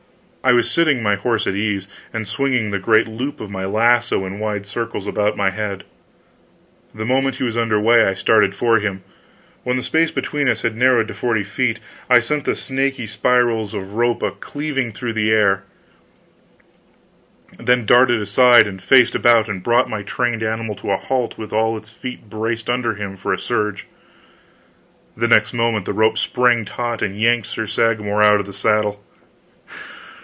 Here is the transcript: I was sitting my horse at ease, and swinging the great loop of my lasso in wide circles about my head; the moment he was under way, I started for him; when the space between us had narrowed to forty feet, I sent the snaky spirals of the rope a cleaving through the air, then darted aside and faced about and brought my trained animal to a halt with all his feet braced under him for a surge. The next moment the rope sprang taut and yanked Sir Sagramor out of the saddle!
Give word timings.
I 0.43 0.53
was 0.53 0.71
sitting 0.71 1.03
my 1.03 1.17
horse 1.17 1.45
at 1.45 1.53
ease, 1.53 1.87
and 2.11 2.27
swinging 2.27 2.71
the 2.71 2.79
great 2.79 3.07
loop 3.07 3.39
of 3.39 3.51
my 3.51 3.63
lasso 3.65 4.25
in 4.25 4.39
wide 4.39 4.65
circles 4.65 5.05
about 5.05 5.37
my 5.37 5.51
head; 5.51 5.83
the 6.95 7.05
moment 7.05 7.35
he 7.35 7.43
was 7.43 7.55
under 7.55 7.79
way, 7.79 8.07
I 8.07 8.15
started 8.15 8.55
for 8.55 8.79
him; 8.79 9.03
when 9.61 9.77
the 9.77 9.83
space 9.83 10.09
between 10.09 10.49
us 10.49 10.63
had 10.63 10.75
narrowed 10.75 11.07
to 11.09 11.13
forty 11.13 11.43
feet, 11.43 11.79
I 12.09 12.17
sent 12.19 12.45
the 12.45 12.55
snaky 12.55 13.05
spirals 13.05 13.75
of 13.75 13.89
the 13.89 13.93
rope 13.93 14.23
a 14.23 14.31
cleaving 14.31 14.93
through 14.93 15.13
the 15.13 15.29
air, 15.29 15.61
then 17.59 17.85
darted 17.85 18.19
aside 18.19 18.65
and 18.65 18.81
faced 18.81 19.13
about 19.13 19.47
and 19.47 19.61
brought 19.61 19.91
my 19.91 20.01
trained 20.01 20.41
animal 20.41 20.73
to 20.77 20.89
a 20.89 20.97
halt 20.97 21.37
with 21.37 21.53
all 21.53 21.77
his 21.79 21.91
feet 21.91 22.31
braced 22.31 22.67
under 22.67 22.95
him 22.95 23.15
for 23.15 23.31
a 23.31 23.37
surge. 23.37 23.85
The 25.15 25.27
next 25.27 25.53
moment 25.53 25.85
the 25.85 25.93
rope 25.93 26.17
sprang 26.17 26.65
taut 26.65 27.03
and 27.03 27.15
yanked 27.15 27.45
Sir 27.45 27.67
Sagramor 27.67 28.23
out 28.23 28.39
of 28.39 28.47
the 28.47 28.53
saddle! 28.53 29.03